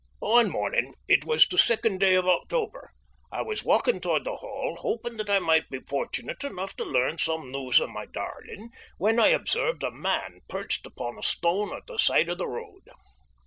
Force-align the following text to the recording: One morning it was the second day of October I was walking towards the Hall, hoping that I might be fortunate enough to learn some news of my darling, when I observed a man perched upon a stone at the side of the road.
One 0.17 0.49
morning 0.49 0.95
it 1.07 1.25
was 1.25 1.45
the 1.45 1.59
second 1.59 1.99
day 1.99 2.15
of 2.15 2.27
October 2.27 2.89
I 3.31 3.43
was 3.43 3.63
walking 3.63 4.01
towards 4.01 4.25
the 4.25 4.37
Hall, 4.37 4.77
hoping 4.79 5.17
that 5.17 5.29
I 5.29 5.37
might 5.37 5.69
be 5.69 5.77
fortunate 5.81 6.43
enough 6.43 6.75
to 6.77 6.83
learn 6.83 7.19
some 7.19 7.51
news 7.51 7.79
of 7.79 7.91
my 7.91 8.07
darling, 8.07 8.71
when 8.97 9.19
I 9.19 9.27
observed 9.27 9.83
a 9.83 9.91
man 9.91 10.39
perched 10.49 10.87
upon 10.87 11.19
a 11.19 11.21
stone 11.21 11.71
at 11.77 11.85
the 11.85 11.99
side 11.99 12.29
of 12.29 12.39
the 12.39 12.47
road. 12.47 12.87